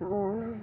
[0.00, 0.56] When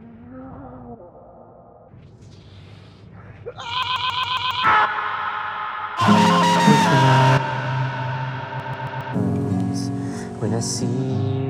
[10.53, 11.46] I see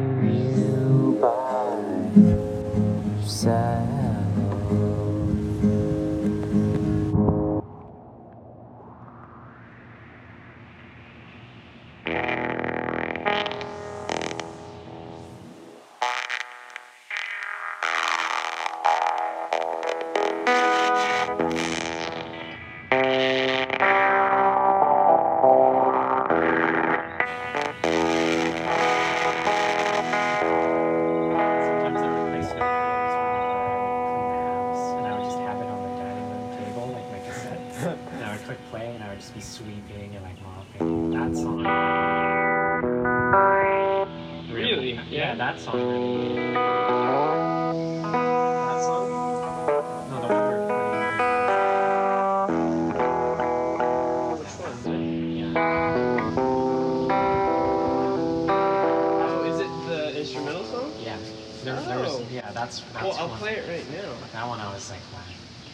[61.68, 62.24] There, there was, Oh.
[62.32, 63.40] yeah, that's, that's Well, I'll one.
[63.40, 64.14] play it right now.
[64.32, 65.20] That one I was like, wow.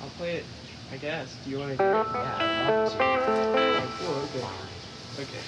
[0.02, 0.46] I'll play it,
[0.92, 1.36] I guess.
[1.44, 2.08] Do you want to hear it?
[2.16, 3.04] Yeah, I'd love to.
[3.04, 4.42] Oh, cool.
[4.42, 4.42] Okay.
[4.42, 5.24] Fine.
[5.24, 5.44] Okay.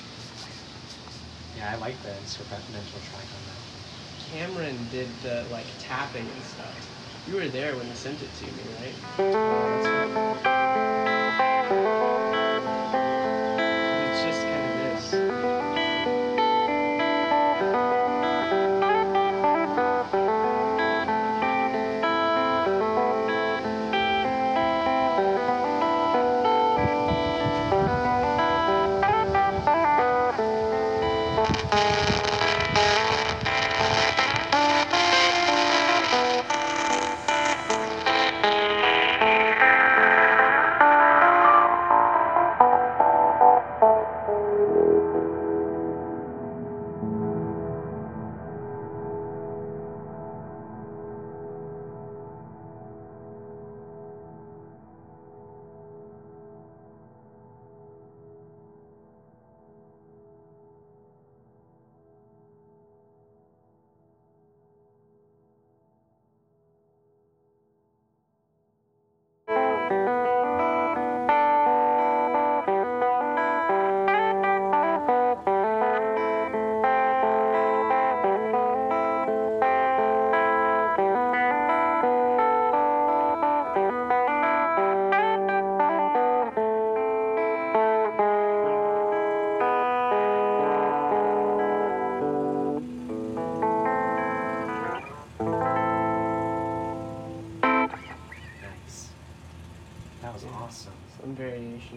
[1.57, 4.29] Yeah, I like the instrumental track on that.
[4.29, 7.25] Cameron did the like tapping and stuff.
[7.27, 8.93] You were there when he sent it to me, right?
[9.17, 11.04] Oh, that's right.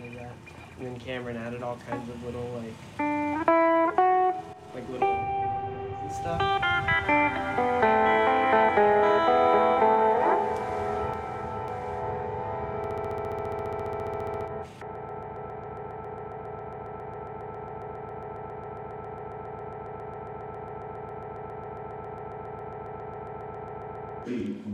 [0.01, 0.33] Variation of that.
[0.79, 2.75] And then Cameron added all kinds of little like,
[4.75, 6.59] like little and stuff.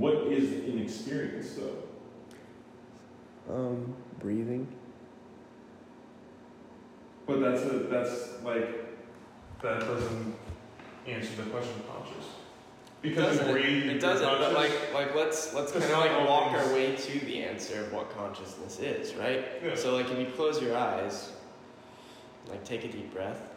[0.05, 1.77] What is an experience though?
[3.49, 4.67] Um, breathing.
[7.27, 8.69] But that's a, that's like
[9.62, 10.35] that doesn't
[11.07, 12.27] answer the question conscious.
[13.01, 14.27] Because doesn't, it doesn't.
[14.27, 17.93] But like, like let's let's kind of like walk our way to the answer of
[17.93, 19.45] what consciousness is, right?
[19.63, 19.75] Yeah.
[19.75, 21.33] So like, if you close your eyes,
[22.49, 23.51] like take a deep breath.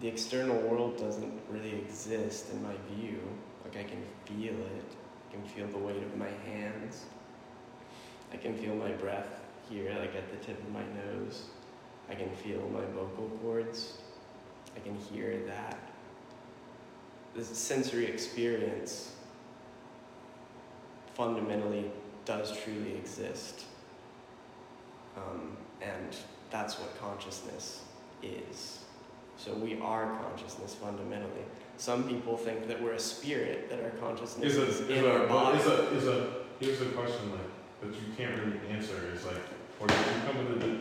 [0.00, 3.20] The external world doesn't really exist in my view.
[3.64, 4.94] Like I can feel it.
[5.28, 7.04] I can feel the weight of my hands.
[8.32, 11.44] I can feel my breath here, like at the tip of my nose.
[12.08, 13.98] I can feel my vocal cords.
[14.76, 15.78] I can hear that.
[17.34, 19.12] This sensory experience
[21.14, 21.90] fundamentally
[22.24, 23.64] does truly exist.
[25.16, 26.16] Um, and
[26.50, 27.82] that's what consciousness
[28.22, 28.80] is.
[29.36, 31.44] So we are consciousness fundamentally.
[31.76, 35.04] Some people think that we're a spirit, that our consciousness is a, is, is in
[35.04, 35.58] a, our body.
[35.58, 37.40] is a, is a, here's a question like,
[37.80, 39.36] that you can't really answer is like,
[39.80, 40.78] or did you come with the,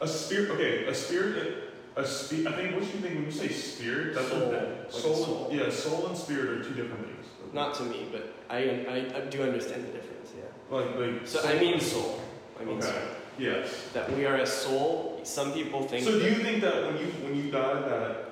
[0.00, 3.30] a spirit, okay, a spirit, a spe- I think, what do you think when you
[3.30, 5.48] say spirit, that's Soul, what like that, a soul, soul.
[5.52, 7.26] yeah, soul and spirit are two different things.
[7.52, 10.76] Not to me, but I, I, I do understand the difference, yeah.
[10.76, 11.26] Like, like.
[11.26, 12.20] So soul- I mean soul.
[12.60, 12.86] I mean Okay.
[12.86, 12.98] soul.
[13.38, 13.88] Yes.
[13.92, 16.04] That we are a soul some people think.
[16.04, 18.30] So do you think that when you when you die that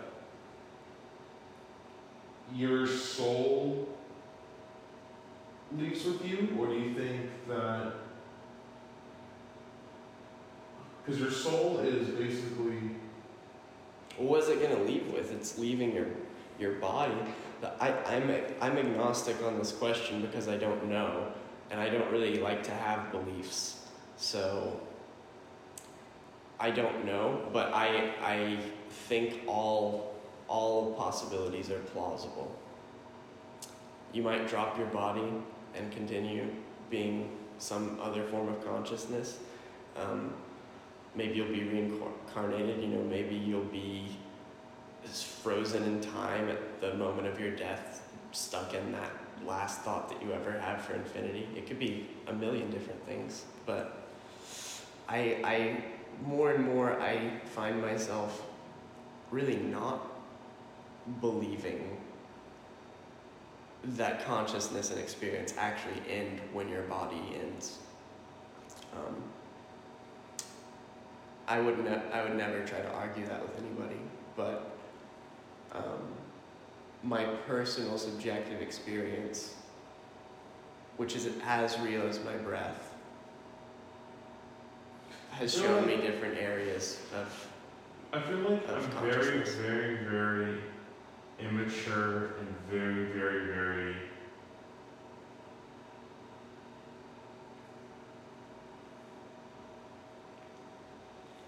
[2.55, 3.89] your soul
[5.79, 7.95] leaves with you, or do you think that
[11.05, 12.79] because your soul is basically
[14.19, 15.33] What is it going to leave with?
[15.33, 16.07] It's leaving your
[16.59, 17.17] your body.
[17.81, 18.31] I, I'm
[18.61, 21.29] I'm agnostic on this question because I don't know,
[21.71, 23.87] and I don't really like to have beliefs.
[24.17, 24.81] So
[26.61, 28.59] I don't know, but I I
[29.09, 30.15] think all
[30.49, 32.55] all possibilities are plausible.
[34.13, 35.33] You might drop your body
[35.77, 36.47] and continue
[36.91, 39.39] being some other form of consciousness.
[39.97, 40.33] Um,
[41.15, 42.83] maybe you'll be reincarnated.
[42.83, 44.17] You know, maybe you'll be
[45.05, 49.11] frozen in time at the moment of your death, stuck in that
[49.47, 51.49] last thought that you ever have for infinity.
[51.57, 54.07] It could be a million different things, but
[55.09, 55.85] I, I
[56.25, 58.43] more and more I find myself
[59.31, 60.07] really not
[61.21, 61.99] believing
[63.85, 67.79] that consciousness and experience actually end when your body ends.
[68.95, 69.17] Um,
[71.49, 74.01] I would ne- I would never try to argue that with anybody,
[74.37, 74.77] but
[75.73, 76.01] um,
[77.03, 79.55] my personal subjective experience,
[80.97, 82.95] which is as real as my breath,
[85.33, 87.49] has shown me different areas of.
[88.13, 90.59] I feel like Of I'm very, very, very
[91.47, 93.95] immature and very, very, very.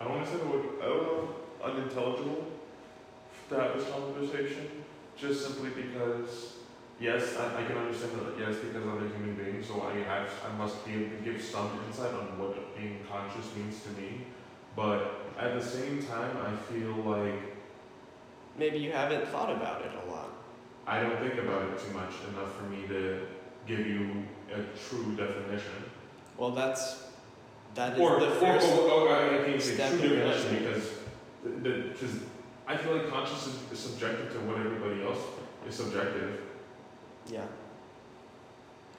[0.00, 1.28] I don't want to say the word, I don't know,
[1.62, 2.46] unintelligible
[3.48, 4.68] to have this conversation,
[5.16, 6.56] just simply because,
[7.00, 10.30] yes, I, I can understand that, yes, because I'm a human being, so I have,
[10.46, 14.26] I must be able to give some insight on what being conscious means to me.
[14.76, 17.53] But at the same time, I feel like
[18.56, 20.30] Maybe you haven't thought about it a lot.
[20.86, 23.26] I don't think about it too much enough for me to
[23.66, 25.72] give you a true definition.
[26.36, 27.04] Well, that's
[27.74, 28.68] that is Or, the or, first.
[28.72, 30.90] or, or I can't say true in definition because
[31.62, 32.18] because
[32.66, 35.18] I feel like consciousness is subjective to what everybody else
[35.68, 36.40] is subjective.
[37.30, 37.44] Yeah.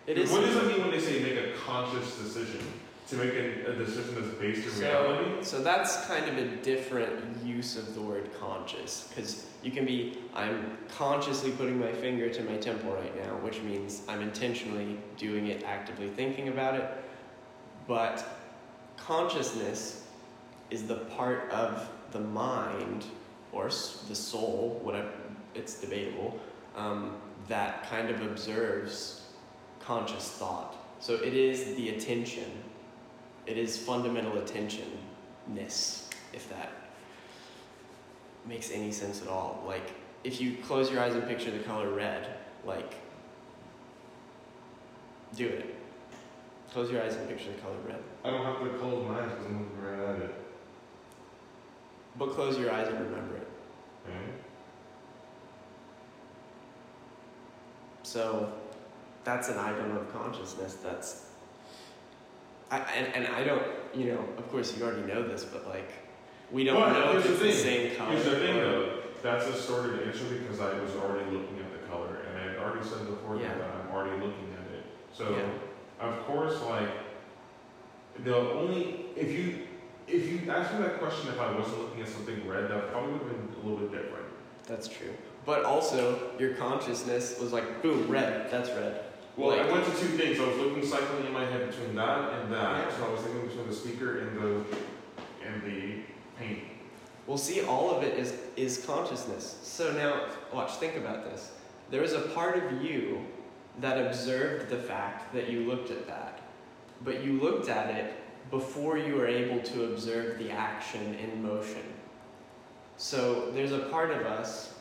[0.07, 0.31] It is.
[0.31, 2.61] What does it mean when they say make a conscious decision?
[3.09, 5.43] To make a, a decision that's based in So, reality?
[5.43, 10.17] so that's kind of a different use of the word conscious, because you can be,
[10.33, 15.47] I'm consciously putting my finger to my temple right now, which means I'm intentionally doing
[15.47, 16.89] it, actively thinking about it.
[17.87, 18.27] But
[18.97, 20.05] consciousness
[20.71, 23.05] is the part of the mind,
[23.51, 25.11] or the soul, whatever,
[25.53, 26.39] it's debatable,
[26.75, 27.17] um,
[27.49, 29.27] that kind of observes
[29.79, 30.75] conscious thought.
[30.99, 32.51] So it is the attention
[33.45, 36.71] it is fundamental attentionness, if that
[38.45, 39.63] makes any sense at all.
[39.65, 39.91] Like,
[40.23, 42.27] if you close your eyes and picture the color red,
[42.65, 42.95] like,
[45.35, 45.75] do it.
[46.71, 48.01] Close your eyes and picture the color red.
[48.23, 50.35] I don't have to close my eyes because I'm looking right at it.
[52.17, 53.47] But close your eyes and remember it.
[54.07, 54.31] Okay?
[58.03, 58.53] So,
[59.23, 61.25] that's an item of consciousness that's.
[62.71, 63.63] I, and, and I don't,
[63.93, 65.91] you know, of course you already know this, but like,
[66.51, 68.11] we don't But know if it's the the same color.
[68.11, 71.87] Here's the thing though, that's a sordid answer because I was already looking at the
[71.87, 73.53] color and I had already said before Yeah.
[73.55, 74.83] that I'm already looking at it.
[75.13, 76.07] So Yeah.
[76.07, 76.89] of course like
[78.23, 79.67] the only if you
[80.07, 83.13] if you asked me that question if I wasn't looking at something red, that probably
[83.13, 84.25] would have been a little bit different.
[84.67, 85.13] That's true.
[85.45, 88.49] But also, your consciousness was like, boom, red.
[88.51, 89.03] That's red.
[89.37, 90.39] Well, I went to two things.
[90.39, 92.93] I was looking cycling in my head between that and that.
[92.93, 94.65] So I was thinking between the speaker and the
[95.45, 96.03] and the
[96.39, 96.59] paint.
[97.27, 99.59] Well, see, all of it is is consciousness.
[99.63, 100.73] So now, watch.
[100.75, 101.51] Think about this.
[101.91, 103.25] There is a part of you
[103.81, 106.41] that observed the fact that you looked at that,
[107.03, 108.13] but you looked at it
[108.51, 111.83] before you were able to observe the action in motion.
[112.97, 114.73] So there's a part of us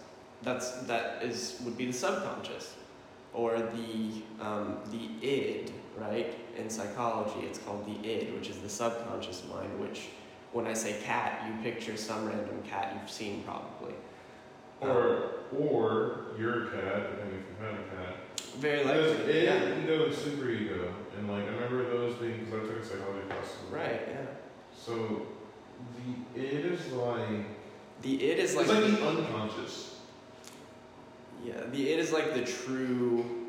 [0.42, 2.74] that's that is would be the subconscious,
[3.34, 6.34] or the um, the id, right?
[6.56, 9.78] In psychology, it's called the id, which is the subconscious mind.
[9.80, 10.08] Which,
[10.52, 13.94] when I say cat, you picture some random cat you've seen probably.
[14.80, 18.16] Or or your cat, depending if you have a cat.
[18.58, 19.32] Very likely.
[19.34, 19.82] id, Yeah.
[19.82, 23.26] ego, and super ego, and like I remember those being because I took a psychology
[23.28, 23.56] class.
[23.70, 24.02] Right.
[24.08, 24.26] Yeah.
[24.76, 25.26] So
[26.34, 27.46] the id is like
[28.02, 29.93] The id is like, it's like the unconscious.
[31.44, 31.60] Yeah.
[31.70, 33.44] The id is like the true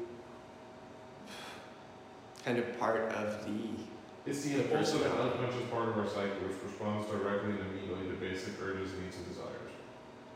[2.43, 6.57] kind of part of the It's the impulsive and unconscious part of our psyche which
[6.63, 9.71] responds directly and immediately to basic urges, needs, and desires.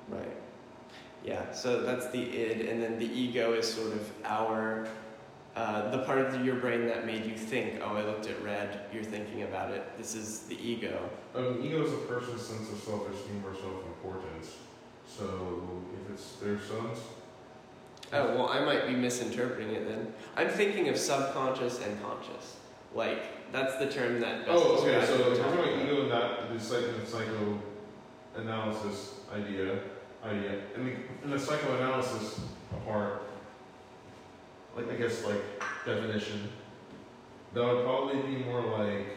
[0.08, 0.38] Right.
[1.24, 4.88] Yeah, so that's the id, and then the ego is sort of our,
[5.56, 8.86] uh, the part of your brain that made you think, oh, I looked at red,
[8.94, 9.86] you're thinking about it.
[9.98, 11.10] This is the ego.
[11.36, 14.56] Um, ego is a person's sense of self-esteem or self-importance.
[15.06, 17.00] So if it's their sons,
[18.12, 20.14] Oh, well, I might be misinterpreting it then.
[20.36, 22.58] I'm thinking of subconscious and conscious.
[22.96, 25.00] Like, that's the term that oh, best oh, okay.
[25.00, 25.92] describes So what we're if we're talking talking about.
[25.92, 27.60] ego and that the psycho,
[28.36, 29.80] psychoanalysis idea,
[30.24, 32.42] idea, and the, and the psychoanalysis
[32.86, 33.22] part,
[34.76, 35.42] like I guess like
[35.86, 36.50] definition,
[37.54, 39.08] that would probably be more like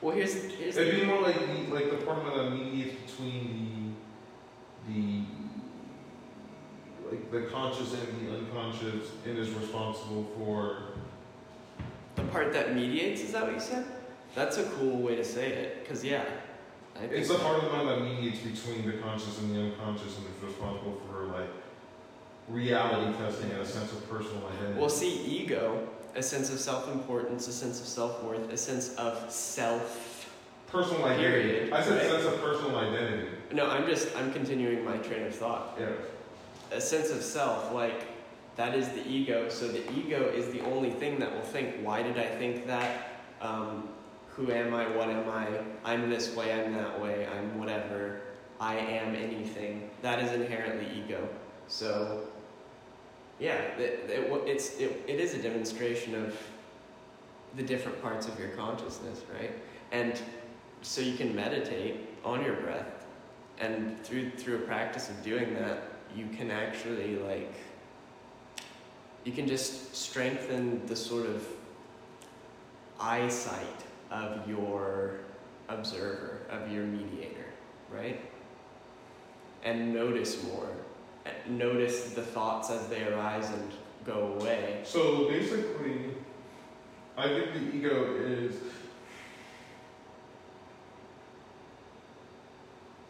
[0.00, 3.96] Well, here's, here's It'd be more like the, like the part that mediates between
[4.88, 5.19] the the
[7.30, 10.82] the conscious and the unconscious and is responsible for
[12.16, 13.84] the part that mediates, is that what you said?
[14.34, 16.24] That's a cool way to say it, because, yeah.
[16.96, 19.60] I think it's the part of the mind that mediates between the conscious and the
[19.60, 21.48] unconscious and is responsible for like
[22.48, 24.78] reality testing and a sense of personal identity.
[24.78, 28.94] Well, see, ego, a sense of self importance, a sense of self worth, a sense
[28.96, 30.28] of self.
[30.66, 31.28] personal identity.
[31.28, 32.10] period, I said right?
[32.10, 33.28] sense of personal identity.
[33.52, 35.76] No, I'm just, I'm continuing my train of thought.
[35.80, 35.86] Yeah.
[36.70, 38.06] A sense of self, like,
[38.56, 39.48] that is the ego.
[39.48, 43.22] So the ego is the only thing that will think, why did I think that?
[43.40, 43.88] Um,
[44.28, 44.86] who am I?
[44.96, 45.46] What am I?
[45.84, 48.20] I'm this way, I'm that way, I'm whatever.
[48.60, 49.90] I am anything.
[50.02, 51.28] That is inherently ego.
[51.66, 52.26] So,
[53.38, 56.36] yeah, it, it, it's, it, it is a demonstration of
[57.56, 59.52] the different parts of your consciousness, right?
[59.92, 60.20] And
[60.82, 63.06] so you can meditate on your breath,
[63.58, 65.82] and through through a practice of doing that,
[66.16, 67.54] you can actually like
[69.24, 71.46] you can just strengthen the sort of
[72.98, 75.20] eyesight of your
[75.68, 77.46] observer, of your mediator,
[77.90, 78.20] right?
[79.62, 80.68] And notice more.
[81.48, 83.70] Notice the thoughts as they arise and
[84.04, 84.80] go away.
[84.84, 86.14] So basically,
[87.16, 88.54] I think the ego is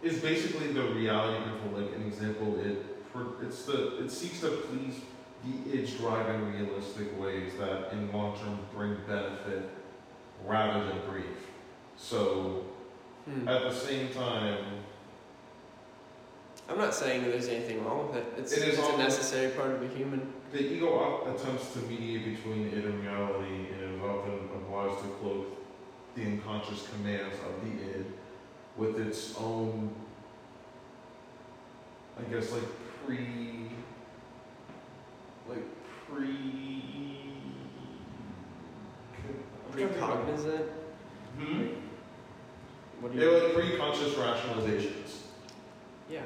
[0.02, 1.82] is basically the reality control.
[1.82, 2.89] Like an example, it
[3.42, 5.00] it's the it seeks to please
[5.44, 9.68] the drive in realistic ways that in long term bring benefit
[10.46, 11.24] rather than grief.
[11.96, 12.64] So
[13.26, 13.46] Hmm.
[13.46, 14.64] at the same time,
[16.68, 18.26] I'm not saying that there's anything wrong with it.
[18.38, 20.32] It's, It is it's a necessary part of a human.
[20.52, 25.46] the ego attempts to mediate between it and reality, and is often obliged to cloak
[26.14, 28.06] the unconscious commands of the id
[28.76, 29.94] with its own,
[32.18, 32.62] I guess, like
[33.10, 33.70] pre,
[35.48, 35.64] like
[36.08, 36.40] pre,
[39.72, 40.68] Precognizant?
[41.38, 41.66] Hmm?
[43.00, 45.22] What do They're you like pre-conscious rationalizations.
[46.10, 46.22] Yeah.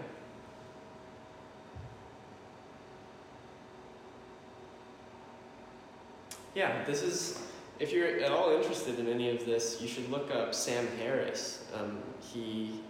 [6.54, 7.40] Yeah, this is.
[7.80, 11.64] If you're at all interested in any of this, you should look up Sam Harris.
[11.74, 12.80] Um, he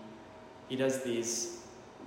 [0.69, 1.64] he does these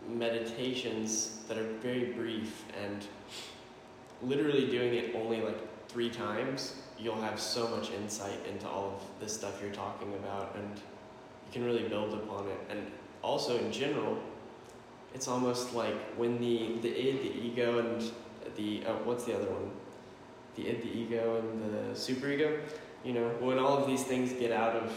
[0.08, 3.06] meditations that are very brief and
[4.22, 9.20] literally doing it only like three times, you'll have so much insight into all of
[9.20, 12.60] this stuff you're talking about, and you can really build upon it.
[12.70, 14.18] And also in general,
[15.14, 18.12] it's almost like when the the id, the ego, and
[18.56, 19.72] the uh, what's the other one?
[20.56, 22.60] The id, the ego, and the superego.
[23.04, 24.92] You know, when all of these things get out of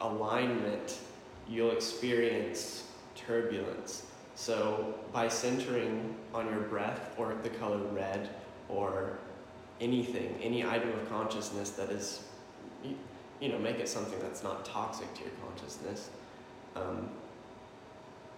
[0.00, 0.98] alignment,
[1.48, 4.06] you'll experience turbulence.
[4.34, 8.30] So by centering on your breath or the color red
[8.68, 9.18] or
[9.80, 12.24] anything, any item of consciousness that is,
[13.40, 16.10] you, know, make it something that's not toxic to your consciousness.
[16.74, 17.10] Um,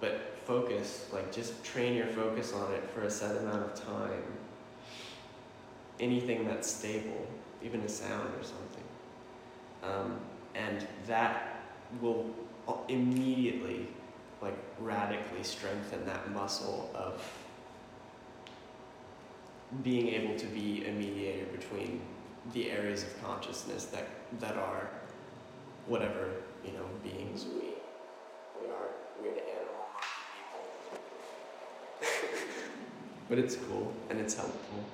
[0.01, 4.23] but focus, like just train your focus on it for a set amount of time.
[6.01, 7.27] Anything that's stable,
[7.63, 8.85] even a sound or something.
[9.83, 10.21] Um,
[10.55, 11.63] and that
[12.01, 12.27] will
[12.89, 13.89] immediately,
[14.45, 17.23] like, radically strengthen that muscle of
[19.83, 22.01] being able to be a mediator between
[22.53, 24.07] the areas of consciousness that,
[24.39, 24.91] that are
[25.87, 26.31] whatever,
[26.65, 27.71] you know, beings we,
[28.61, 28.91] we are.
[29.21, 30.13] Weird animal monkey
[32.01, 32.39] people.
[33.29, 34.85] but it's cool and it's helpful.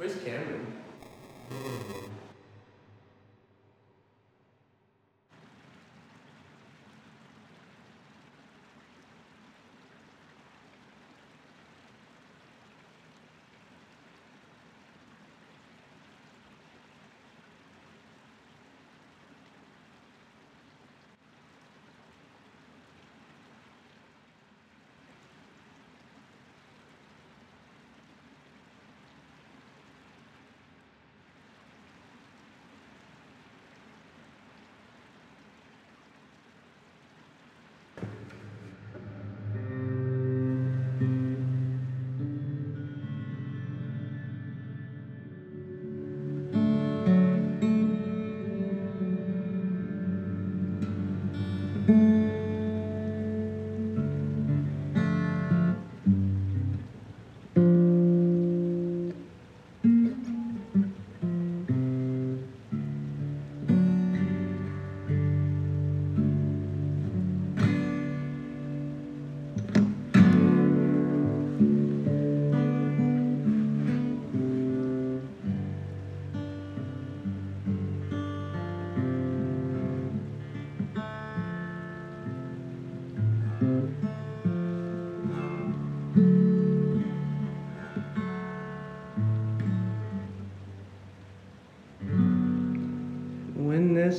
[0.00, 0.69] Where's Cameron?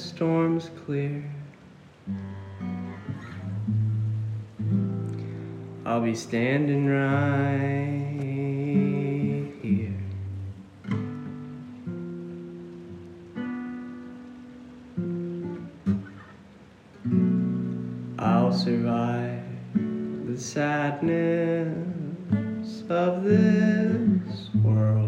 [0.01, 1.23] storms clear.
[5.85, 8.01] I'll be standing right
[9.61, 9.93] here.
[18.19, 19.43] I'll survive
[20.27, 21.77] the sadness
[22.89, 25.00] of this world.